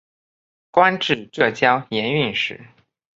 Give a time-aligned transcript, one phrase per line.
[0.71, 2.59] 官至浙江盐运使。